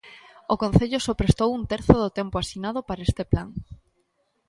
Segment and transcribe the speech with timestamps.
[0.53, 3.47] O concello só prestou un terzo do tempo asinado para este plan.